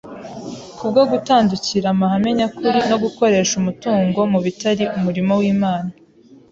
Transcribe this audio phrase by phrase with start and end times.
[0.77, 5.91] kubwo gutandukira amahame nyakuri no gukoresha umutungo mu bitari umurimo w’Imana